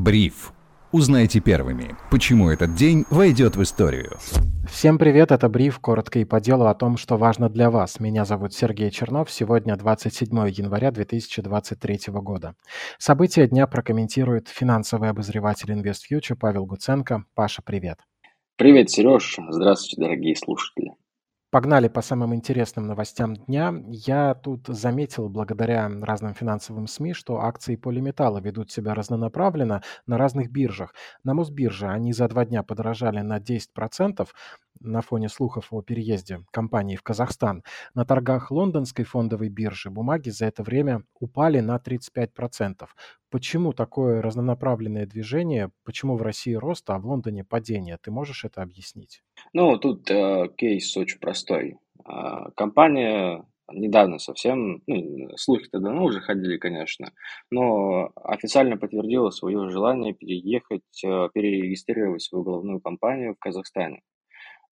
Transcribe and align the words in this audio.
Бриф. 0.00 0.54
Узнайте 0.92 1.40
первыми, 1.40 1.94
почему 2.10 2.48
этот 2.48 2.74
день 2.74 3.04
войдет 3.10 3.56
в 3.56 3.62
историю. 3.62 4.16
Всем 4.66 4.96
привет, 4.96 5.30
это 5.30 5.50
Бриф, 5.50 5.78
коротко 5.78 6.20
и 6.20 6.24
по 6.24 6.40
делу 6.40 6.64
о 6.68 6.74
том, 6.74 6.96
что 6.96 7.18
важно 7.18 7.50
для 7.50 7.70
вас. 7.70 8.00
Меня 8.00 8.24
зовут 8.24 8.54
Сергей 8.54 8.90
Чернов, 8.90 9.30
сегодня 9.30 9.76
27 9.76 10.48
января 10.48 10.90
2023 10.90 12.00
года. 12.14 12.54
События 12.96 13.46
дня 13.46 13.66
прокомментирует 13.66 14.48
финансовый 14.48 15.10
обозреватель 15.10 15.70
InvestFuture 15.70 16.36
Павел 16.40 16.64
Гуценко. 16.64 17.26
Паша, 17.34 17.60
привет. 17.60 17.98
Привет, 18.56 18.88
Сереж. 18.88 19.38
Здравствуйте, 19.50 20.00
дорогие 20.00 20.34
слушатели. 20.34 20.92
Погнали 21.50 21.88
по 21.88 22.00
самым 22.00 22.32
интересным 22.32 22.86
новостям 22.86 23.34
дня. 23.34 23.74
Я 23.88 24.34
тут 24.34 24.68
заметил, 24.68 25.28
благодаря 25.28 25.90
разным 26.00 26.32
финансовым 26.32 26.86
СМИ, 26.86 27.12
что 27.12 27.40
акции 27.40 27.74
полиметалла 27.74 28.38
ведут 28.38 28.70
себя 28.70 28.94
разнонаправленно 28.94 29.82
на 30.06 30.16
разных 30.16 30.52
биржах. 30.52 30.94
На 31.24 31.34
Мосбирже 31.34 31.88
они 31.88 32.12
за 32.12 32.28
два 32.28 32.44
дня 32.44 32.62
подорожали 32.62 33.18
на 33.22 33.38
10% 33.38 34.28
на 34.78 35.02
фоне 35.02 35.28
слухов 35.28 35.72
о 35.72 35.82
переезде 35.82 36.44
компании 36.52 36.94
в 36.94 37.02
Казахстан. 37.02 37.64
На 37.94 38.04
торгах 38.04 38.52
лондонской 38.52 39.04
фондовой 39.04 39.48
биржи 39.48 39.90
бумаги 39.90 40.30
за 40.30 40.46
это 40.46 40.62
время 40.62 41.02
упали 41.18 41.58
на 41.58 41.78
35%. 41.78 42.86
Почему 43.30 43.72
такое 43.72 44.20
разнонаправленное 44.20 45.06
движение? 45.06 45.70
Почему 45.84 46.16
в 46.16 46.22
России 46.22 46.54
рост, 46.54 46.90
а 46.90 46.98
в 46.98 47.06
Лондоне 47.06 47.44
падение? 47.44 47.96
Ты 48.02 48.10
можешь 48.10 48.44
это 48.44 48.60
объяснить? 48.60 49.22
Ну, 49.52 49.78
тут 49.78 50.10
э, 50.10 50.48
кейс 50.56 50.96
очень 50.96 51.20
простой. 51.20 51.76
Э, 52.08 52.50
компания 52.56 53.44
недавно 53.72 54.18
совсем, 54.18 54.82
ну, 54.88 55.28
слухи-то 55.36 55.78
давно 55.78 56.04
уже 56.04 56.20
ходили, 56.20 56.56
конечно, 56.58 57.12
но 57.50 58.10
официально 58.16 58.76
подтвердила 58.76 59.30
свое 59.30 59.68
желание 59.70 60.12
переехать, 60.12 61.04
э, 61.04 61.28
перерегистрировать 61.32 62.22
свою 62.22 62.44
головную 62.44 62.80
компанию 62.80 63.34
в 63.34 63.38
Казахстане. 63.38 64.02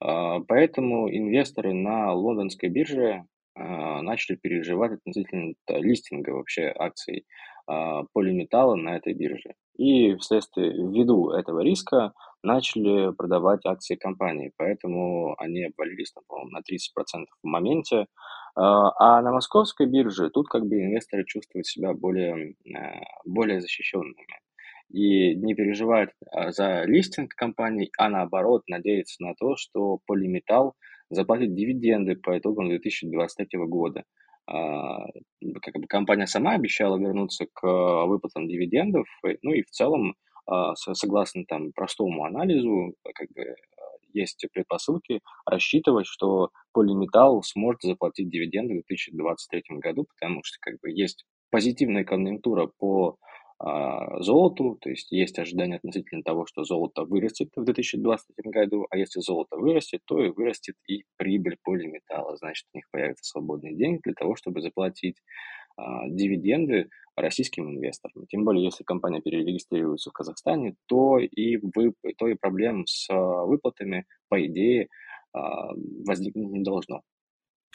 Э, 0.05 0.39
поэтому 0.47 1.09
инвесторы 1.09 1.73
на 1.75 2.12
лондонской 2.12 2.69
бирже 2.69 3.25
э, 3.55 4.01
начали 4.01 4.36
переживать 4.36 4.92
относительно 4.92 5.55
листинга 5.69 6.31
вообще 6.31 6.73
акций 6.77 7.25
полиметалла 8.12 8.77
на 8.77 8.97
этой 8.97 9.14
бирже. 9.14 9.55
И 9.77 10.14
вследствие, 10.16 10.72
ввиду 10.72 11.30
этого 11.30 11.61
риска 11.61 12.12
начали 12.42 13.12
продавать 13.12 13.64
акции 13.66 13.97
компании, 13.97 14.52
поэтому 14.56 15.34
они 15.38 15.64
обвалились, 15.64 16.12
там, 16.12 16.24
по-моему, 16.27 16.50
на 16.50 16.58
30% 16.58 17.27
в 17.42 17.46
моменте. 17.46 18.06
А, 18.56 18.91
а 18.98 19.22
на 19.22 19.33
московской 19.33 19.86
бирже 19.86 20.30
тут 20.30 20.48
как 20.48 20.66
бы 20.66 20.80
инвесторы 20.80 21.24
чувствуют 21.24 21.66
себя 21.66 21.92
более, 21.92 22.55
э, 22.64 23.00
более 23.24 23.61
защищенными 23.61 24.27
и 24.91 25.34
не 25.36 25.55
переживают 25.55 26.11
а, 26.30 26.50
за 26.50 26.84
листинг 26.84 27.34
компании, 27.34 27.91
а 27.98 28.08
наоборот 28.08 28.62
надеются 28.69 29.22
на 29.22 29.34
то, 29.34 29.56
что 29.56 30.00
полиметалл 30.06 30.74
заплатит 31.11 31.55
дивиденды 31.55 32.16
по 32.16 32.39
итогам 32.39 32.69
2023 32.69 33.58
года. 33.66 34.05
А, 34.49 35.05
как 35.61 35.75
бы 35.75 35.87
компания 35.87 36.27
сама 36.27 36.53
обещала 36.53 36.97
вернуться 36.97 37.47
к 37.53 37.67
выплатам 38.07 38.49
дивидендов, 38.49 39.07
ну 39.43 39.53
и 39.53 39.63
в 39.63 39.71
целом 39.71 40.15
а, 40.47 40.75
согласно 40.75 41.45
там 41.47 41.73
простому 41.73 42.25
анализу, 42.25 42.95
как 43.15 43.29
бы 43.35 43.55
есть 44.15 44.45
предпосылки 44.53 45.21
рассчитывать, 45.45 46.07
что 46.07 46.51
полиметалл 46.73 47.43
сможет 47.43 47.83
заплатить 47.83 48.31
дивиденды 48.31 48.81
в 48.81 48.87
2023 48.89 49.63
году, 49.79 50.07
потому 50.19 50.41
что 50.43 50.57
как 50.61 50.81
бы 50.81 50.91
есть 50.91 51.27
позитивная 51.51 52.05
конъюнктура 52.05 52.71
по 52.79 53.11
а, 53.11 53.28
золоту, 53.61 54.77
то 54.81 54.89
есть 54.89 55.11
есть 55.11 55.39
ожидание 55.39 55.78
относительно 55.78 56.23
того, 56.23 56.47
что 56.47 56.62
золото 56.62 57.03
вырастет 57.03 57.48
в 57.56 57.64
2023 57.64 58.51
году, 58.53 58.87
а 58.89 58.97
если 58.97 59.20
золото 59.20 59.56
вырастет, 59.56 60.01
то 60.05 60.23
и 60.23 60.31
вырастет 60.31 60.77
и 60.86 61.02
прибыль 61.17 61.57
полиметалла, 61.64 62.36
значит, 62.36 62.67
у 62.73 62.79
них 62.79 62.85
появятся 62.92 63.24
свободные 63.24 63.74
деньги 63.74 64.01
для 64.05 64.14
того, 64.14 64.36
чтобы 64.36 64.61
заплатить 64.61 65.17
а, 65.79 66.08
дивиденды 66.08 66.89
российским 67.14 67.70
инвесторам. 67.70 68.27
Тем 68.27 68.45
более, 68.45 68.64
если 68.64 68.85
компания 68.85 69.20
перерегистрируется 69.20 70.11
в 70.11 70.13
Казахстане, 70.13 70.75
то 70.86 71.19
и, 71.19 71.57
вы, 71.57 71.95
то 72.17 72.27
и 72.27 72.35
проблем 72.35 72.86
с 72.86 73.08
а, 73.11 73.45
выплатами, 73.45 74.05
по 74.29 74.45
идее, 74.45 74.89
а, 75.33 75.73
возникнуть 76.05 76.51
не 76.51 76.63
должно. 76.63 77.02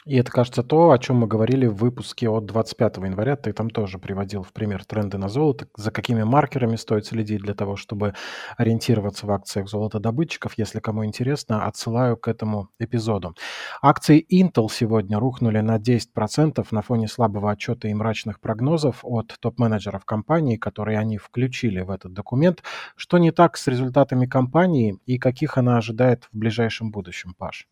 И 0.06 0.16
это, 0.16 0.30
кажется, 0.30 0.62
то, 0.62 0.90
о 0.90 0.98
чем 0.98 1.16
мы 1.16 1.26
говорили 1.26 1.64
в 1.64 1.76
выпуске 1.76 2.28
от 2.28 2.44
25 2.44 2.98
января. 2.98 3.36
Ты 3.36 3.54
там 3.54 3.70
тоже 3.70 3.98
приводил 3.98 4.42
в 4.42 4.52
пример 4.52 4.84
тренды 4.84 5.16
на 5.16 5.30
золото, 5.30 5.66
за 5.78 5.90
какими 5.90 6.22
маркерами 6.24 6.76
стоит 6.76 7.06
следить 7.06 7.40
для 7.40 7.54
того, 7.54 7.76
чтобы 7.76 8.12
ориентироваться 8.58 9.26
в 9.26 9.30
акциях 9.30 9.66
золотодобытчиков. 9.66 10.58
Если 10.58 10.80
кому 10.80 11.06
интересно, 11.06 11.64
отсылаю 11.64 12.18
к 12.18 12.28
этому 12.28 12.68
эпизоду. 12.78 13.34
Акции 13.80 14.26
Intel 14.30 14.68
сегодня 14.70 15.18
рухнули 15.18 15.60
на 15.60 15.78
10% 15.78 16.66
на 16.70 16.82
фоне 16.82 17.08
слабого 17.08 17.50
отчета 17.50 17.88
и 17.88 17.94
мрачных 17.94 18.40
прогнозов 18.40 18.98
от 19.04 19.34
топ-менеджеров 19.40 20.04
компании, 20.04 20.58
которые 20.58 20.98
они 20.98 21.16
включили 21.16 21.80
в 21.80 21.90
этот 21.90 22.12
документ. 22.12 22.62
Что 22.94 23.16
не 23.16 23.30
так 23.30 23.56
с 23.56 23.66
результатами 23.68 24.26
компании 24.26 24.98
и 25.06 25.16
каких 25.16 25.56
она 25.56 25.78
ожидает 25.78 26.28
в 26.30 26.36
ближайшем 26.36 26.90
будущем, 26.90 27.32
Паш? 27.38 27.66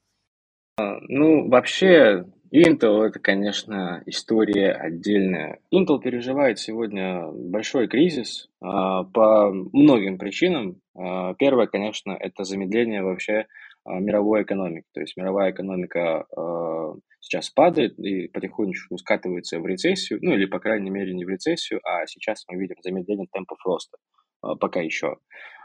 Ну, 0.78 1.48
вообще, 1.48 2.24
Intel 2.50 3.02
это, 3.02 3.18
конечно, 3.18 4.02
история 4.06 4.72
отдельная. 4.72 5.58
Intel 5.72 6.00
переживает 6.00 6.58
сегодня 6.58 7.26
большой 7.30 7.88
кризис 7.88 8.48
а, 8.60 9.04
по 9.04 9.50
многим 9.50 10.18
причинам. 10.18 10.80
А, 10.94 11.34
первое, 11.34 11.66
конечно, 11.66 12.12
это 12.12 12.44
замедление 12.44 13.02
вообще 13.02 13.46
а, 13.84 14.00
мировой 14.00 14.42
экономики. 14.42 14.86
То 14.94 15.00
есть 15.00 15.16
мировая 15.16 15.50
экономика 15.50 16.26
а, 16.34 16.94
сейчас 17.20 17.50
падает 17.50 17.98
и 17.98 18.28
потихонечку 18.28 18.96
скатывается 18.96 19.60
в 19.60 19.66
рецессию, 19.66 20.20
ну 20.22 20.32
или, 20.32 20.46
по 20.46 20.58
крайней 20.58 20.90
мере, 20.90 21.12
не 21.14 21.26
в 21.26 21.28
рецессию, 21.28 21.80
а 21.84 22.06
сейчас 22.06 22.44
мы 22.48 22.58
видим 22.58 22.76
замедление 22.82 23.28
темпов 23.30 23.58
роста, 23.64 23.98
пока 24.40 24.80
еще. 24.80 25.16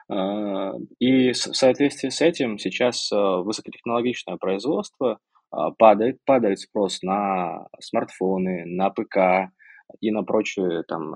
А, 0.09 0.73
и 1.00 1.31
в 1.31 1.35
соответствии 1.35 2.09
с 2.09 2.22
этим 2.22 2.57
сейчас 2.57 3.12
а, 3.12 3.38
высокотехнологичное 3.38 4.38
производство 4.38 5.19
а, 5.51 5.72
падает, 5.72 6.19
падает 6.25 6.59
спрос 6.59 7.01
на 7.01 7.68
смартфоны, 7.79 8.66
на 8.66 8.90
ПК 8.90 9.51
и 10.01 10.12
на 10.12 10.23
прочие 10.23 10.84
там 10.84 11.16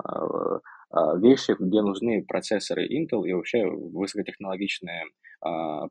вещи, 1.21 1.55
где 1.59 1.81
нужны 1.81 2.23
процессоры 2.25 2.85
Intel 2.85 3.25
и 3.25 3.33
вообще 3.33 3.65
высокотехнологичные 3.65 5.03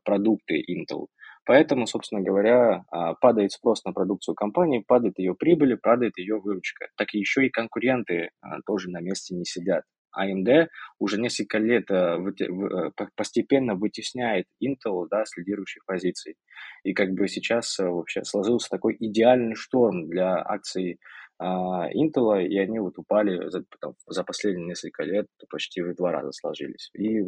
продукты 0.03 0.63
Intel. 0.67 1.05
Поэтому, 1.45 1.85
собственно 1.85 2.21
говоря, 2.21 2.83
падает 3.21 3.51
спрос 3.51 3.83
на 3.83 3.93
продукцию 3.93 4.33
компании, 4.33 4.83
падает 4.87 5.19
ее 5.19 5.35
прибыль, 5.35 5.77
падает 5.77 6.17
ее 6.17 6.39
выручка. 6.39 6.87
Так 6.97 7.13
еще 7.13 7.45
и 7.45 7.51
конкуренты 7.51 8.31
тоже 8.65 8.89
на 8.89 8.99
месте 8.99 9.35
не 9.35 9.45
сидят. 9.45 9.83
AMD 10.17 10.67
уже 10.99 11.19
несколько 11.19 11.57
лет 11.57 11.89
э, 11.89 12.17
э, 12.39 13.05
постепенно 13.15 13.75
вытесняет 13.75 14.47
Intel 14.63 15.07
да, 15.09 15.25
с 15.25 15.35
лидирующих 15.37 15.85
позиций. 15.85 16.35
И 16.83 16.93
как 16.93 17.11
бы 17.11 17.27
сейчас 17.27 17.79
э, 17.79 17.85
вообще 17.85 18.23
сложился 18.23 18.69
такой 18.69 18.97
идеальный 18.99 19.55
шторм 19.55 20.07
для 20.07 20.37
акций 20.37 20.93
а, 20.93 21.20
Intel, 21.41 22.45
и 22.45 22.57
они 22.59 22.79
вот 22.79 22.97
упали 22.97 23.49
за, 23.49 23.63
там, 23.79 23.93
за 24.07 24.23
последние 24.23 24.67
несколько 24.67 25.03
лет 25.03 25.27
почти 25.49 25.81
в 25.81 25.95
два 25.95 26.11
раза 26.11 26.31
сложились. 26.31 26.89
И 26.93 27.19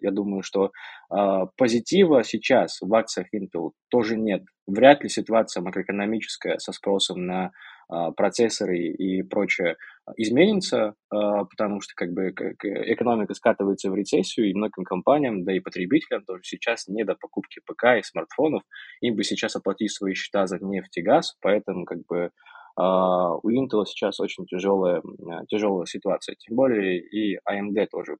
я 0.00 0.10
думаю, 0.10 0.42
что 0.42 0.72
а, 1.10 1.46
позитива 1.56 2.24
сейчас 2.24 2.78
в 2.80 2.92
акциях 2.94 3.28
Intel 3.34 3.70
тоже 3.88 4.16
нет. 4.16 4.42
Вряд 4.66 5.02
ли 5.02 5.08
ситуация 5.08 5.62
макроэкономическая 5.62 6.58
со 6.58 6.72
спросом 6.72 7.26
на 7.26 7.52
а, 7.88 8.10
процессоры 8.12 8.78
и 8.78 9.22
прочее 9.22 9.76
изменится, 10.16 10.94
а, 11.10 11.44
потому 11.44 11.80
что 11.80 11.92
как 11.94 12.12
бы 12.12 12.30
экономика 12.30 13.34
скатывается 13.34 13.90
в 13.90 13.94
рецессию, 13.94 14.50
и 14.50 14.54
многим 14.54 14.84
компаниям, 14.84 15.44
да 15.44 15.54
и 15.54 15.60
потребителям 15.60 16.24
тоже 16.24 16.42
сейчас 16.44 16.88
не 16.88 17.04
до 17.04 17.14
покупки 17.14 17.60
ПК 17.66 17.98
и 17.98 18.02
смартфонов, 18.02 18.62
им 19.02 19.14
бы 19.14 19.24
сейчас 19.24 19.56
оплатить 19.56 19.92
свои 19.92 20.14
счета 20.14 20.46
за 20.46 20.58
нефть 20.58 20.96
и 20.96 21.02
газ, 21.02 21.36
поэтому 21.40 21.84
как 21.84 21.98
бы 22.06 22.30
у 22.76 23.50
Intel 23.50 23.84
сейчас 23.86 24.20
очень 24.20 24.46
тяжелая, 24.46 25.02
тяжелая 25.48 25.86
ситуация. 25.86 26.36
Тем 26.36 26.56
более 26.56 27.00
и 27.00 27.38
AMD 27.48 27.86
тоже 27.90 28.16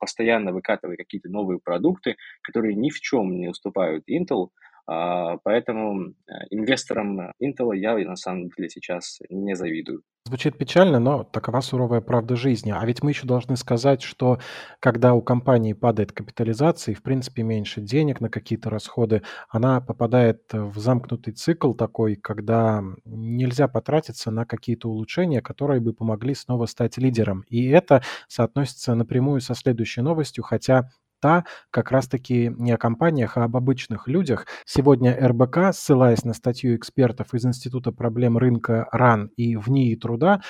постоянно 0.00 0.52
выкатывает 0.52 0.98
какие-то 0.98 1.28
новые 1.28 1.58
продукты, 1.62 2.16
которые 2.42 2.74
ни 2.74 2.90
в 2.90 3.00
чем 3.00 3.38
не 3.38 3.48
уступают 3.48 4.04
Intel. 4.08 4.48
А, 4.86 5.38
поэтому 5.38 6.14
инвесторам 6.50 7.32
Intel 7.42 7.76
я 7.76 7.96
на 7.96 8.16
самом 8.16 8.48
деле 8.50 8.68
сейчас 8.68 9.18
не 9.30 9.54
завидую. 9.54 10.02
Звучит 10.26 10.56
печально, 10.56 11.00
но 11.00 11.22
такова 11.22 11.60
суровая 11.60 12.00
правда 12.00 12.34
жизни. 12.34 12.72
А 12.74 12.82
ведь 12.86 13.02
мы 13.02 13.10
еще 13.10 13.26
должны 13.26 13.58
сказать, 13.58 14.00
что 14.00 14.38
когда 14.80 15.12
у 15.12 15.20
компании 15.20 15.74
падает 15.74 16.12
капитализация 16.12 16.92
и, 16.92 16.96
в 16.96 17.02
принципе, 17.02 17.42
меньше 17.42 17.82
денег 17.82 18.22
на 18.22 18.30
какие-то 18.30 18.70
расходы, 18.70 19.22
она 19.50 19.82
попадает 19.82 20.40
в 20.50 20.78
замкнутый 20.78 21.34
цикл 21.34 21.74
такой, 21.74 22.16
когда 22.16 22.82
нельзя 23.04 23.68
потратиться 23.68 24.30
на 24.30 24.46
какие-то 24.46 24.88
улучшения, 24.88 25.42
которые 25.42 25.80
бы 25.80 25.92
помогли 25.92 26.34
снова 26.34 26.64
стать 26.64 26.96
лидером. 26.96 27.44
И 27.50 27.68
это 27.68 28.02
соотносится 28.26 28.94
напрямую 28.94 29.42
со 29.42 29.54
следующей 29.54 30.00
новостью, 30.00 30.42
хотя 30.42 30.88
та 31.24 31.44
как 31.70 31.90
раз-таки 31.90 32.52
не 32.58 32.72
о 32.72 32.76
компаниях, 32.76 33.38
а 33.38 33.44
об 33.44 33.56
обычных 33.56 34.08
людях. 34.08 34.46
Сегодня 34.66 35.16
РБК, 35.26 35.72
ссылаясь 35.72 36.22
на 36.22 36.34
статью 36.34 36.76
экспертов 36.76 37.32
из 37.32 37.46
Института 37.46 37.92
проблем 37.92 38.36
рынка 38.36 38.86
РАН 38.92 39.30
и 39.38 39.56
в 39.56 39.70
НИИ 39.70 39.96
труда, 39.96 40.42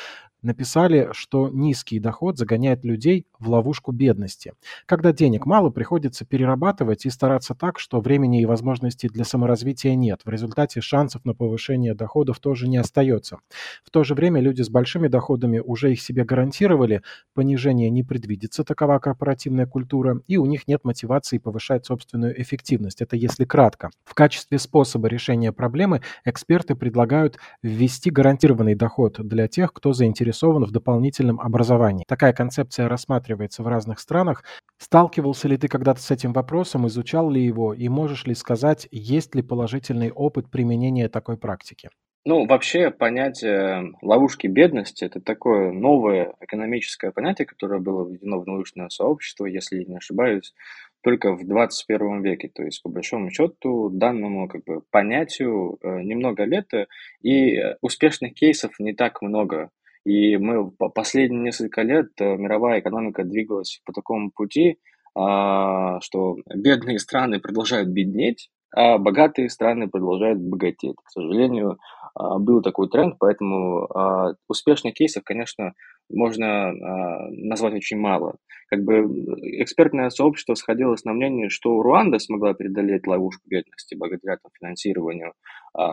написали, 0.44 1.08
что 1.12 1.48
низкий 1.48 1.98
доход 1.98 2.38
загоняет 2.38 2.84
людей 2.84 3.26
в 3.38 3.48
ловушку 3.48 3.92
бедности. 3.92 4.52
Когда 4.86 5.12
денег 5.12 5.46
мало, 5.46 5.70
приходится 5.70 6.24
перерабатывать 6.24 7.06
и 7.06 7.10
стараться 7.10 7.54
так, 7.54 7.78
что 7.78 8.00
времени 8.00 8.42
и 8.42 8.46
возможностей 8.46 9.08
для 9.08 9.24
саморазвития 9.24 9.94
нет. 9.94 10.20
В 10.24 10.28
результате 10.28 10.80
шансов 10.80 11.24
на 11.24 11.34
повышение 11.34 11.94
доходов 11.94 12.38
тоже 12.38 12.68
не 12.68 12.76
остается. 12.76 13.38
В 13.84 13.90
то 13.90 14.04
же 14.04 14.14
время 14.14 14.40
люди 14.40 14.62
с 14.62 14.68
большими 14.68 15.08
доходами 15.08 15.58
уже 15.58 15.92
их 15.92 16.00
себе 16.00 16.24
гарантировали, 16.24 17.02
понижение 17.34 17.90
не 17.90 18.02
предвидится, 18.02 18.64
такова 18.64 18.98
корпоративная 18.98 19.66
культура, 19.66 20.20
и 20.26 20.36
у 20.36 20.46
них 20.46 20.68
нет 20.68 20.84
мотивации 20.84 21.38
повышать 21.38 21.86
собственную 21.86 22.40
эффективность. 22.40 23.00
Это 23.00 23.16
если 23.16 23.44
кратко. 23.44 23.90
В 24.04 24.14
качестве 24.14 24.58
способа 24.58 25.08
решения 25.08 25.52
проблемы 25.52 26.02
эксперты 26.24 26.74
предлагают 26.74 27.38
ввести 27.62 28.10
гарантированный 28.10 28.74
доход 28.74 29.18
для 29.18 29.48
тех, 29.48 29.72
кто 29.72 29.92
заинтересован 29.92 30.33
в 30.66 30.72
дополнительном 30.72 31.40
образовании. 31.40 32.04
Такая 32.06 32.32
концепция 32.32 32.88
рассматривается 32.88 33.62
в 33.62 33.68
разных 33.68 34.00
странах. 34.00 34.44
Сталкивался 34.78 35.48
ли 35.48 35.56
ты 35.56 35.68
когда-то 35.68 36.00
с 36.00 36.10
этим 36.10 36.32
вопросом, 36.32 36.86
изучал 36.86 37.30
ли 37.30 37.42
его 37.42 37.72
и 37.72 37.88
можешь 37.88 38.26
ли 38.26 38.34
сказать, 38.34 38.88
есть 38.90 39.34
ли 39.34 39.42
положительный 39.42 40.10
опыт 40.10 40.50
применения 40.50 41.08
такой 41.08 41.38
практики? 41.38 41.90
Ну, 42.26 42.46
вообще 42.46 42.90
понятие 42.90 43.92
ловушки 44.00 44.46
бедности– 44.46 45.04
это 45.04 45.20
такое 45.20 45.72
новое 45.72 46.32
экономическое 46.40 47.12
понятие, 47.12 47.44
которое 47.44 47.80
было 47.80 48.08
введено 48.08 48.40
в 48.40 48.46
научное 48.46 48.88
сообщество, 48.88 49.44
если 49.44 49.84
не 49.84 49.96
ошибаюсь, 49.96 50.54
только 51.02 51.34
в 51.36 51.46
21 51.46 52.22
веке. 52.22 52.48
То 52.48 52.62
есть, 52.62 52.82
по 52.82 52.88
большому 52.88 53.30
счету, 53.30 53.90
данному 53.90 54.48
как 54.48 54.64
бы, 54.64 54.80
понятию 54.90 55.76
э, 55.82 56.00
немного 56.00 56.44
лет, 56.44 56.72
и 57.22 57.62
успешных 57.82 58.32
кейсов 58.32 58.78
не 58.78 58.94
так 58.94 59.20
много. 59.20 59.68
И 60.04 60.36
мы 60.36 60.70
по 60.70 60.88
последние 60.88 61.42
несколько 61.42 61.82
лет 61.82 62.08
э, 62.20 62.36
мировая 62.36 62.80
экономика 62.80 63.24
двигалась 63.24 63.80
по 63.86 63.92
такому 63.92 64.30
пути, 64.30 64.78
а, 65.16 66.00
что 66.00 66.36
бедные 66.54 66.98
страны 66.98 67.40
продолжают 67.40 67.88
беднеть, 67.88 68.50
а 68.74 68.98
богатые 68.98 69.48
страны 69.48 69.88
продолжают 69.88 70.40
богатеть. 70.40 70.96
К 71.04 71.10
сожалению, 71.10 71.78
а, 72.16 72.38
был 72.38 72.62
такой 72.62 72.88
тренд, 72.88 73.16
поэтому 73.20 73.84
а, 73.84 74.34
успешных 74.48 74.94
кейсов, 74.94 75.22
конечно, 75.24 75.74
можно 76.10 76.70
назвать 77.30 77.72
очень 77.72 77.96
мало. 77.96 78.36
Как 78.68 78.84
бы 78.84 79.06
экспертное 79.62 80.10
сообщество 80.10 80.52
сходилось 80.52 81.04
на 81.04 81.14
мнении, 81.14 81.48
что 81.48 81.80
Руанда 81.80 82.18
смогла 82.18 82.52
преодолеть 82.52 83.06
ловушку 83.06 83.40
бедности 83.48 83.94
благодаря 83.94 84.36
там, 84.36 84.52
финансированию, 84.52 85.32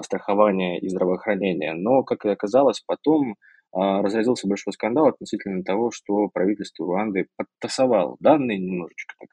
страхования 0.02 0.80
и 0.80 0.90
здравоохранения, 0.90 1.74
но, 1.76 2.04
как 2.04 2.26
и 2.26 2.30
оказалось, 2.30 2.84
потом 2.86 3.36
разразился 3.74 4.48
большой 4.48 4.74
скандал 4.74 5.08
относительно 5.08 5.64
того, 5.64 5.92
что 5.92 6.28
правительство 6.28 6.86
Руанды 6.86 7.28
подтасовало 7.38 8.18
данные, 8.20 8.60
немножечко 8.60 9.16
так 9.20 9.30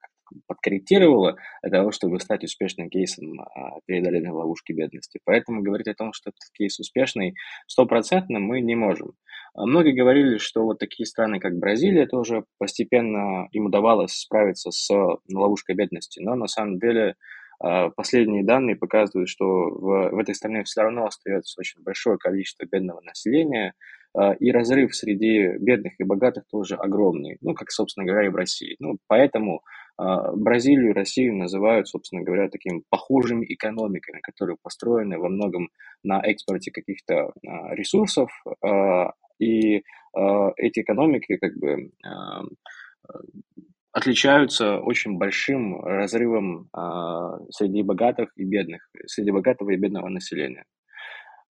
подкорректировало 0.46 1.37
для 1.62 1.70
того, 1.70 1.90
чтобы 1.90 2.20
стать 2.20 2.44
успешным 2.44 2.90
кейсом 2.90 3.40
а, 3.40 3.81
преодоления 3.87 4.31
ловушки 4.31 4.73
бедности. 4.73 5.20
Поэтому 5.25 5.62
говорить 5.62 5.88
о 5.88 5.94
том, 5.94 6.12
что 6.12 6.31
этот 6.31 6.52
кейс 6.52 6.79
успешный, 6.79 7.35
стопроцентно 7.67 8.38
мы 8.38 8.61
не 8.61 8.75
можем. 8.75 9.12
А 9.55 9.67
многие 9.67 9.93
говорили, 9.93 10.38
что 10.38 10.64
вот 10.64 10.79
такие 10.79 11.06
страны, 11.06 11.41
как 11.41 11.58
Бразилия, 11.58 12.06
тоже 12.06 12.44
постепенно 12.58 13.49
им 13.52 13.67
удавалось 13.67 14.12
справиться 14.12 14.70
с 14.70 14.88
ловушкой 15.32 15.75
бедности, 15.75 16.20
но 16.20 16.34
на 16.34 16.46
самом 16.46 16.79
деле 16.79 17.17
последние 17.96 18.44
данные 18.44 18.76
показывают, 18.76 19.29
что 19.29 19.44
в, 19.44 20.11
в 20.11 20.19
этой 20.19 20.34
стране 20.37 20.62
все 20.62 20.82
равно 20.82 21.06
остается 21.06 21.58
очень 21.61 21.82
большое 21.82 22.17
количество 22.17 22.64
бедного 22.67 23.00
населения, 23.00 23.70
а, 23.70 23.98
и 24.40 24.50
разрыв 24.50 24.94
среди 24.94 25.58
бедных 25.58 25.93
и 25.99 26.05
богатых 26.05 26.44
тоже 26.50 26.75
огромный, 26.76 27.37
ну, 27.40 27.55
как, 27.55 27.70
собственно 27.70 28.06
говоря, 28.06 28.26
и 28.26 28.31
в 28.31 28.37
России. 28.37 28.76
Ну, 28.78 28.99
поэтому 29.06 29.62
а, 29.99 30.32
Бразилию 30.32 30.90
и 30.90 30.94
Россию 30.94 31.37
называют, 31.37 31.88
собственно 31.88 32.22
говоря, 32.22 32.49
такими 32.49 32.82
похожими 32.88 33.44
экономиками, 33.49 34.20
которые 34.20 34.56
построены 34.62 35.19
во 35.19 35.28
многом 35.28 35.70
на 36.05 36.20
экспорте 36.20 36.70
каких-то 36.70 37.32
а, 37.46 37.75
ресурсов, 37.75 38.31
и 39.38 39.82
эти 40.56 40.81
экономики 40.81 41.37
как 41.37 41.56
бы 41.58 41.90
отличаются 43.93 44.78
очень 44.81 45.16
большим 45.16 45.81
разрывом 45.81 46.69
среди 47.50 47.82
богатых 47.82 48.32
и 48.34 48.43
бедных, 48.43 48.90
среди 49.06 49.31
богатого 49.31 49.70
и 49.70 49.76
бедного 49.76 50.08
населения. 50.08 50.64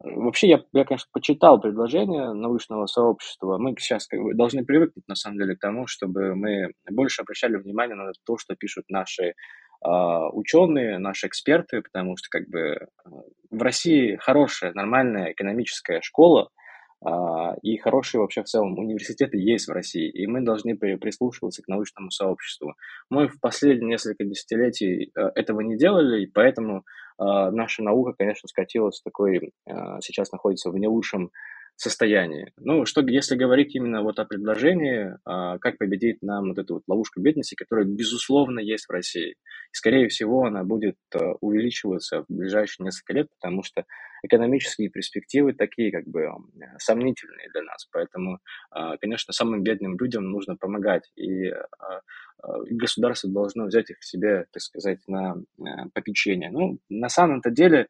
Вообще, 0.00 0.49
я, 0.49 0.62
я, 0.73 0.85
конечно, 0.85 1.09
почитал 1.12 1.61
предложение 1.61 2.33
научного 2.33 2.87
сообщества. 2.87 3.59
Мы 3.59 3.75
сейчас 3.79 4.09
должны 4.35 4.65
привыкнуть, 4.65 5.09
на 5.09 5.17
самом 5.17 5.39
деле, 5.39 5.56
к 5.56 5.61
тому, 5.61 5.87
чтобы 5.89 6.37
мы 6.37 6.73
больше 6.91 7.23
обращали 7.23 7.56
внимание 7.56 7.97
на 7.97 8.12
то, 8.25 8.39
что 8.39 8.55
пишут 8.55 8.85
наши 8.89 9.25
э, 9.25 9.89
ученые, 10.33 10.99
наши 10.99 11.27
эксперты, 11.27 11.83
потому 11.83 12.17
что 12.17 12.29
как 12.31 12.49
бы 12.49 12.87
в 13.50 13.62
России 13.62 14.17
хорошая, 14.17 14.73
нормальная 14.73 15.33
экономическая 15.33 16.01
школа, 16.01 16.51
а, 17.01 17.55
и 17.62 17.77
хорошие 17.79 18.21
вообще 18.21 18.43
в 18.43 18.47
целом 18.47 18.77
университеты 18.77 19.39
есть 19.39 19.69
в 19.69 19.73
России, 19.73 20.11
и 20.11 20.27
мы 20.27 20.41
должны 20.41 20.77
прислушиваться 20.77 21.62
к 21.62 21.69
научному 21.69 22.11
сообществу. 22.11 22.75
Мы 23.09 23.29
в 23.29 23.39
последние 23.41 23.91
несколько 23.91 24.25
десятилетий 24.25 25.12
э, 25.15 25.31
этого 25.37 25.61
не 25.61 25.77
делали, 25.77 26.23
и 26.23 26.27
поэтому 26.27 26.85
наша 27.19 27.82
наука, 27.82 28.15
конечно, 28.17 28.49
скатилась 28.49 29.00
в 29.00 29.05
такой, 29.05 29.53
а, 29.67 30.00
сейчас 30.00 30.32
находится 30.32 30.70
в 30.70 30.79
не 30.79 30.87
лучшем 30.87 31.31
состоянии. 31.79 32.53
Ну, 32.59 32.85
что, 32.87 33.03
если 33.03 33.37
говорить 33.37 33.75
именно 33.75 34.03
вот 34.03 34.19
о 34.19 34.25
предложении, 34.25 35.15
а, 35.25 35.59
как 35.59 35.79
победить 35.79 36.20
нам 36.23 36.49
вот 36.49 36.59
эту 36.59 36.75
вот 36.75 36.82
ловушку 36.88 37.20
бедности, 37.20 37.55
которая, 37.55 37.87
безусловно, 37.87 38.59
есть 38.59 38.87
в 38.87 38.91
России. 38.91 39.31
И, 39.31 39.35
скорее 39.73 40.09
всего, 40.09 40.44
она 40.44 40.65
будет 40.65 40.97
а, 41.15 41.35
увеличиваться 41.41 42.25
в 42.29 42.35
ближайшие 42.35 42.85
несколько 42.85 43.12
лет, 43.12 43.29
потому 43.41 43.62
что 43.62 43.85
экономические 44.25 44.88
перспективы 44.91 45.53
такие, 45.53 45.93
как 45.93 46.05
бы, 46.09 46.29
сомнительные 46.79 47.49
для 47.53 47.62
нас. 47.62 47.87
Поэтому, 47.93 48.41
а, 48.73 48.97
конечно, 48.97 49.32
самым 49.32 49.62
бедным 49.62 49.97
людям 49.97 50.25
нужно 50.25 50.56
помогать, 50.56 51.09
и 51.15 51.55
государство 52.70 53.31
должно 53.31 53.67
взять 53.67 53.91
их 53.91 53.99
к 53.99 54.05
себе, 54.05 54.46
так 54.53 54.63
сказать, 54.63 55.01
на 55.06 55.37
попечение. 55.94 56.51
Ну, 56.51 56.79
на 56.89 57.08
самом-то 57.08 57.51
деле, 57.51 57.87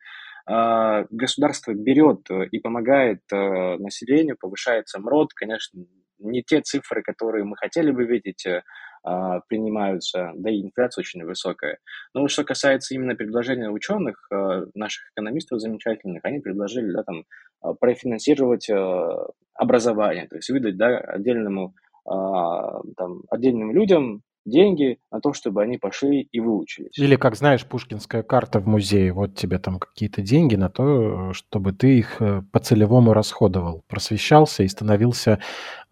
а, 0.49 1.05
государство 1.11 1.75
берет 1.75 2.31
э, 2.31 2.47
и 2.51 2.59
помогает 2.59 3.21
э, 3.31 3.77
населению, 3.77 4.39
повышается 4.41 4.99
МРОД, 4.99 5.35
конечно, 5.35 5.85
не 6.21 6.43
те 6.43 6.63
цифры, 6.63 7.03
которые 7.03 7.45
мы 7.45 7.55
хотели 7.57 7.91
бы 7.91 8.07
видеть, 8.07 8.47
э, 8.47 8.63
а, 9.05 9.41
принимаются, 9.41 10.33
да 10.37 10.51
и 10.51 10.63
инфляция 10.63 11.03
очень 11.03 11.23
высокая. 11.25 11.79
Но 12.15 12.27
что 12.29 12.45
касается 12.45 12.95
именно 12.95 13.15
предложения 13.15 13.71
ученых, 13.71 14.27
наших 14.75 15.11
экономистов 15.15 15.61
замечательных, 15.61 16.25
они 16.25 16.41
предложили 16.41 16.93
да, 16.93 17.05
там, 17.05 17.25
профинансировать 17.79 18.69
образование, 19.55 20.27
то 20.29 20.37
есть 20.37 20.51
выдать 20.51 20.77
да, 20.77 20.99
отдельному, 20.99 21.75
там, 22.05 23.23
отдельным 23.31 23.73
людям 23.73 24.23
деньги 24.49 24.99
на 25.11 25.21
то, 25.21 25.33
чтобы 25.33 25.63
они 25.63 25.79
пошли 25.79 26.29
и 26.31 26.41
выучились. 26.41 26.99
Или, 26.99 27.17
как 27.17 27.37
знаешь, 27.37 27.65
пушкинская 27.65 28.23
карта 28.23 28.61
в 28.61 28.67
музее, 28.67 29.13
вот 29.13 29.35
тебе 29.35 29.59
там 29.59 29.79
какие-то 29.79 30.23
деньги 30.23 30.57
на 30.57 30.69
то, 30.69 31.33
чтобы 31.33 31.73
ты 31.73 31.99
их 31.99 32.21
э, 32.21 32.43
по 32.53 32.59
целевому 32.59 33.13
расходовал, 33.13 33.85
просвещался 33.89 34.63
и 34.63 34.69
становился 34.69 35.41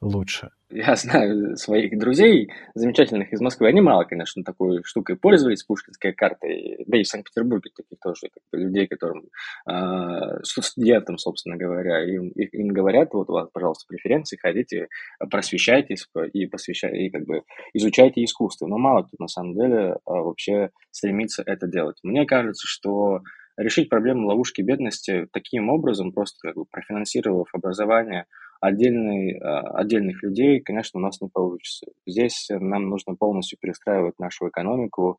лучше. 0.00 0.50
Я 0.68 0.96
знаю 0.96 1.56
своих 1.56 1.96
друзей 1.96 2.50
замечательных 2.74 3.32
из 3.32 3.40
Москвы. 3.40 3.68
Они 3.68 3.80
мало, 3.80 4.02
конечно, 4.02 4.42
такой 4.42 4.82
штукой 4.82 5.16
пользовались, 5.16 5.62
пушкинской 5.62 6.12
картой. 6.12 6.82
Да 6.88 6.98
и 6.98 7.04
в 7.04 7.08
Санкт-Петербурге 7.08 7.70
таких 7.74 8.00
тоже 8.00 8.28
как 8.34 8.42
бы, 8.50 8.58
людей, 8.58 8.88
которым, 8.88 9.28
э, 9.70 10.42
студентам, 10.42 11.18
собственно 11.18 11.56
говоря, 11.56 12.04
им, 12.04 12.30
им 12.30 12.68
говорят, 12.68 13.14
вот 13.14 13.30
у 13.30 13.34
вас, 13.34 13.48
пожалуйста, 13.52 13.84
преференции, 13.86 14.38
ходите, 14.38 14.88
просвещайтесь 15.30 16.08
и, 16.32 16.46
посвящайте, 16.46 16.98
и 16.98 17.10
как 17.10 17.26
бы 17.26 17.42
изучайте 17.72 18.24
искусство. 18.24 18.66
Но 18.66 18.76
мало 18.76 19.04
кто 19.04 19.16
на 19.20 19.28
самом 19.28 19.54
деле 19.54 19.78
э, 19.78 19.98
вообще 20.04 20.70
стремится 20.90 21.44
это 21.46 21.68
делать. 21.68 21.98
Мне 22.02 22.26
кажется, 22.26 22.66
что 22.66 23.20
решить 23.56 23.88
проблему 23.88 24.26
ловушки 24.26 24.62
бедности 24.62 25.28
таким 25.32 25.70
образом, 25.70 26.12
просто 26.12 26.36
как 26.42 26.56
бы 26.56 26.64
профинансировав 26.64 27.48
образование 27.52 28.26
отдельный, 28.60 29.38
а, 29.38 29.60
отдельных 29.78 30.22
людей, 30.22 30.60
конечно, 30.60 30.98
у 30.98 31.02
нас 31.02 31.20
не 31.20 31.28
получится. 31.28 31.86
Здесь 32.06 32.48
нам 32.50 32.88
нужно 32.88 33.14
полностью 33.14 33.58
перестраивать 33.60 34.18
нашу 34.18 34.48
экономику 34.48 35.18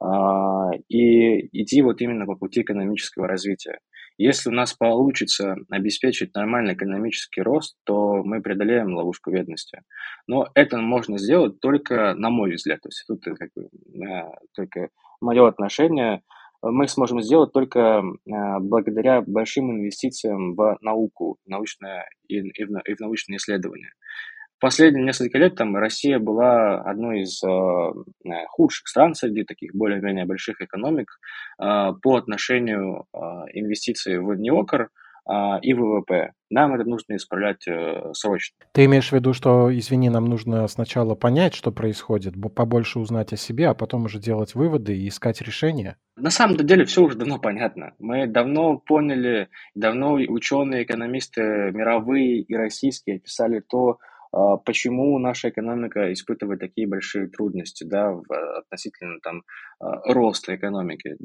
а, 0.00 0.70
и 0.88 1.46
идти 1.62 1.82
вот 1.82 2.00
именно 2.00 2.26
по 2.26 2.36
пути 2.36 2.62
экономического 2.62 3.26
развития. 3.26 3.80
Если 4.16 4.50
у 4.50 4.52
нас 4.52 4.74
получится 4.74 5.56
обеспечить 5.70 6.34
нормальный 6.34 6.74
экономический 6.74 7.42
рост, 7.42 7.76
то 7.84 8.22
мы 8.24 8.42
преодолеем 8.42 8.94
ловушку 8.94 9.30
бедности. 9.30 9.82
Но 10.26 10.48
это 10.54 10.78
можно 10.78 11.18
сделать 11.18 11.60
только, 11.60 12.14
на 12.14 12.30
мой 12.30 12.54
взгляд, 12.54 12.80
то 12.80 12.88
есть 12.88 13.04
тут 13.06 13.24
как 13.24 13.50
бы, 13.54 13.68
только 14.54 14.88
мое 15.20 15.46
отношение– 15.46 16.22
мы 16.62 16.88
сможем 16.88 17.20
сделать 17.22 17.52
только 17.52 17.98
а, 18.00 18.58
благодаря 18.60 19.22
большим 19.22 19.70
инвестициям 19.70 20.54
в 20.54 20.78
науку 20.80 21.38
научное, 21.46 22.08
и, 22.28 22.38
и, 22.38 22.64
в, 22.64 22.78
и 22.84 22.94
в 22.94 23.00
научные 23.00 23.36
исследования. 23.36 23.92
Последние 24.60 25.04
несколько 25.04 25.38
лет 25.38 25.54
там 25.54 25.76
Россия 25.76 26.18
была 26.18 26.80
одной 26.80 27.20
из 27.20 27.40
э, 27.44 28.36
худших 28.48 28.88
стран 28.88 29.14
среди 29.14 29.44
таких 29.44 29.72
более-менее 29.72 30.24
больших 30.26 30.60
экономик 30.60 31.20
э, 31.62 31.92
по 32.02 32.16
отношению 32.16 33.06
э, 33.14 33.18
инвестиций 33.52 34.18
в 34.18 34.34
неокр 34.34 34.82
а, 34.82 34.88
и 35.62 35.74
ВВП. 35.74 36.32
Нам 36.50 36.74
это 36.74 36.88
нужно 36.88 37.16
исправлять 37.16 37.68
э, 37.68 38.12
срочно. 38.14 38.56
Ты 38.72 38.86
имеешь 38.86 39.10
в 39.10 39.12
виду, 39.12 39.34
что, 39.34 39.76
извини, 39.76 40.08
нам 40.08 40.24
нужно 40.24 40.66
сначала 40.68 41.14
понять, 41.14 41.54
что 41.54 41.70
происходит, 41.70 42.34
побольше 42.54 42.98
узнать 42.98 43.32
о 43.32 43.36
себе, 43.36 43.68
а 43.68 43.74
потом 43.74 44.06
уже 44.06 44.18
делать 44.18 44.54
выводы 44.54 44.96
и 44.96 45.08
искать 45.08 45.42
решения? 45.42 45.96
На 46.16 46.30
самом 46.30 46.56
деле 46.56 46.86
все 46.86 47.02
уже 47.02 47.18
давно 47.18 47.38
понятно. 47.38 47.94
Мы 47.98 48.26
давно 48.26 48.78
поняли, 48.78 49.48
давно 49.74 50.14
ученые, 50.14 50.84
экономисты 50.84 51.70
мировые 51.72 52.40
и 52.40 52.54
российские 52.54 53.16
описали 53.16 53.60
то, 53.60 53.98
а, 54.32 54.56
почему 54.56 55.18
наша 55.18 55.50
экономика 55.50 56.12
испытывает 56.12 56.60
такие 56.60 56.88
большие 56.88 57.28
трудности 57.28 57.84
да, 57.84 58.12
в, 58.12 58.24
относительно 58.58 59.20
там, 59.22 59.42
а, 59.80 60.00
роста 60.12 60.56
экономики. 60.56 61.16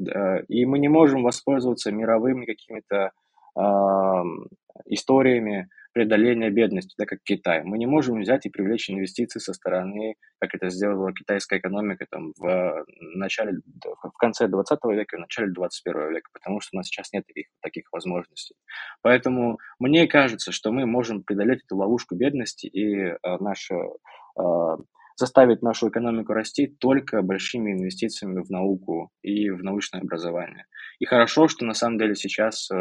И 0.48 0.66
мы 0.66 0.78
не 0.78 0.88
можем 0.88 1.22
воспользоваться 1.22 1.92
мировыми 1.92 2.46
какими-то 2.46 3.12
историями 4.86 5.68
преодоления 5.94 6.50
бедности, 6.50 6.94
да, 6.98 7.06
как 7.06 7.20
Китай. 7.22 7.62
Мы 7.62 7.78
не 7.78 7.86
можем 7.86 8.20
взять 8.20 8.44
и 8.46 8.50
привлечь 8.50 8.90
инвестиции 8.90 9.38
со 9.38 9.54
стороны, 9.54 10.16
как 10.40 10.54
это 10.54 10.68
сделала 10.68 11.12
китайская 11.12 11.60
экономика 11.60 12.04
там, 12.10 12.32
в, 12.36 12.84
начале, 13.14 13.60
в 14.02 14.16
конце 14.18 14.48
20 14.48 14.78
века, 14.86 15.16
в 15.16 15.20
начале 15.20 15.52
21 15.52 16.14
века, 16.14 16.30
потому 16.32 16.60
что 16.60 16.70
у 16.74 16.78
нас 16.78 16.88
сейчас 16.88 17.12
нет 17.12 17.24
таких, 17.26 17.46
таких 17.62 17.84
возможностей. 17.92 18.56
Поэтому 19.02 19.58
мне 19.78 20.08
кажется, 20.08 20.50
что 20.50 20.72
мы 20.72 20.84
можем 20.84 21.22
преодолеть 21.22 21.62
эту 21.64 21.76
ловушку 21.76 22.16
бедности, 22.16 22.66
и 22.66 22.96
э, 22.96 23.16
наша 23.38 23.76
э, 23.76 24.76
заставить 25.16 25.62
нашу 25.62 25.88
экономику 25.88 26.32
расти 26.32 26.66
только 26.66 27.22
большими 27.22 27.72
инвестициями 27.72 28.42
в 28.42 28.50
науку 28.50 29.10
и 29.22 29.50
в 29.50 29.62
научное 29.62 30.00
образование. 30.00 30.66
И 30.98 31.06
хорошо, 31.06 31.48
что 31.48 31.64
на 31.64 31.74
самом 31.74 31.98
деле 31.98 32.14
сейчас 32.14 32.68
э, 32.70 32.76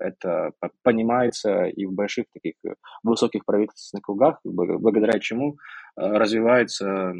это 0.00 0.52
понимается 0.82 1.64
и 1.64 1.86
в 1.86 1.92
больших 1.92 2.26
таких 2.32 2.54
э, 2.66 2.74
высоких 3.02 3.44
правительственных 3.44 4.04
кругах, 4.04 4.40
благодаря 4.44 5.18
чему 5.18 5.56
э, 5.56 5.56
развиваются 5.96 7.14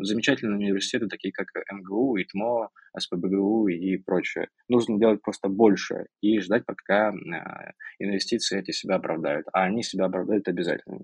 замечательные 0.00 0.58
университеты, 0.58 1.08
такие 1.08 1.32
как 1.32 1.48
МГУ, 1.70 2.16
ИТМО, 2.18 2.70
СПБГУ 2.98 3.68
и 3.68 3.96
прочее. 3.98 4.48
Нужно 4.68 4.98
делать 4.98 5.22
просто 5.22 5.48
больше 5.48 6.06
и 6.20 6.40
ждать, 6.40 6.64
пока 6.66 7.12
инвестиции 7.98 8.58
эти 8.58 8.72
себя 8.72 8.96
оправдают. 8.96 9.46
А 9.52 9.64
они 9.64 9.82
себя 9.82 10.06
оправдают 10.06 10.48
обязательно. 10.48 11.00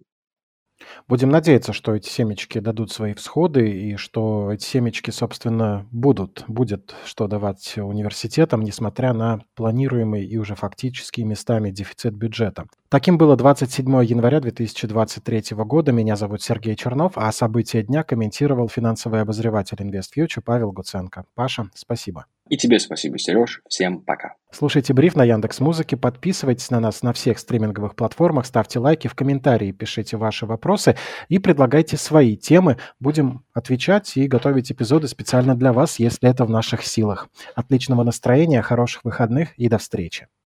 Будем 1.09 1.29
надеяться, 1.29 1.73
что 1.73 1.95
эти 1.95 2.09
семечки 2.09 2.59
дадут 2.59 2.91
свои 2.91 3.15
всходы 3.15 3.69
и 3.71 3.97
что 3.97 4.51
эти 4.53 4.65
семечки, 4.65 5.11
собственно, 5.11 5.87
будут, 5.91 6.45
будет 6.49 6.95
что 7.05 7.27
давать 7.27 7.77
университетам, 7.77 8.63
несмотря 8.63 9.13
на 9.13 9.41
планируемый 9.55 10.27
и 10.27 10.37
уже 10.39 10.55
фактически 10.55 11.21
местами 11.21 11.71
дефицит 11.71 12.15
бюджета. 12.15 12.67
Таким 12.89 13.19
было 13.19 13.37
27 13.37 14.05
января 14.05 14.41
2023 14.41 15.57
года. 15.59 15.93
Меня 15.93 16.17
зовут 16.17 16.43
Сергей 16.43 16.77
Чернов, 16.77 17.13
а 17.17 17.31
события 17.33 17.83
дня 17.83 18.03
комментировал 18.03 18.69
финансовый 18.69 19.21
обозреватель 19.21 19.77
InvestFuture 19.79 20.43
Павел 20.45 20.73
Гуценко. 20.73 21.25
Паша, 21.35 21.71
спасибо. 21.75 22.27
И 22.49 22.57
тебе 22.57 22.79
спасибо, 22.79 23.19
Сереж. 23.19 23.63
Всем 23.69 24.01
пока. 24.01 24.35
Слушайте 24.51 24.93
бриф 24.93 25.17
на 25.17 25.25
Яндекс 25.25 25.61
Музыке, 25.61 25.97
подписывайтесь 25.97 26.71
на 26.71 26.79
нас 26.79 27.03
на 27.03 27.13
всех 27.13 27.39
стриминговых 27.39 27.97
платформах, 27.97 28.45
ставьте 28.47 28.79
лайки, 28.79 29.09
в 29.09 29.15
комментарии 29.15 29.73
пишите 29.73 30.17
ваши 30.17 30.47
вопросы 30.47 30.97
и 31.29 31.39
предлагайте 31.39 31.97
свои 31.97 32.37
темы. 32.37 32.77
Будем 33.01 33.45
отвечать 33.55 34.17
и 34.17 34.29
готовить 34.29 34.71
эпизоды 34.71 35.09
специально 35.09 35.57
для 35.57 35.73
вас, 35.73 35.99
если 35.99 36.29
это 36.29 36.45
в 36.45 36.51
наших 36.51 36.85
силах. 36.85 37.29
Отличного 37.55 38.05
настроения, 38.05 38.63
хороших 38.63 39.05
выходных 39.05 39.59
и 39.59 39.69
до 39.69 39.79
встречи. 39.79 40.29